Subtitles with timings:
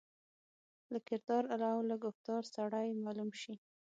[0.91, 3.55] له کردار او له ګفتار سړای معلوم شي.